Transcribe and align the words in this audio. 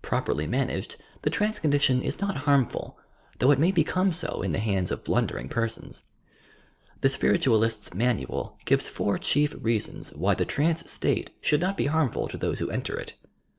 Properly 0.00 0.46
managed, 0.46 0.96
the 1.20 1.28
trance 1.28 1.58
condition 1.58 2.00
is 2.00 2.18
not 2.18 2.34
harmful, 2.48 2.96
though 3.38 3.50
it 3.50 3.58
may 3.58 3.70
become 3.70 4.10
so 4.10 4.40
in 4.40 4.52
the 4.52 4.58
hands 4.58 4.90
of 4.90 5.04
blundering 5.04 5.50
persons. 5.50 6.02
"The 7.02 7.10
Spiritualist's 7.10 7.92
Manual" 7.92 8.56
gives 8.64 8.88
four 8.88 9.18
chief 9.18 9.54
reasons 9.60 10.14
why 10.14 10.34
the 10.34 10.46
trance 10.46 10.90
state 10.90 11.28
should 11.42 11.60
not 11.60 11.76
be 11.76 11.88
harmful 11.88 12.26
to 12.28 12.38
those 12.38 12.58
who 12.58 12.70
enter 12.70 12.96
it. 12.98 13.16